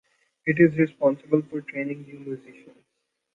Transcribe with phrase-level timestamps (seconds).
[0.47, 2.83] It is responsible for training new musicians.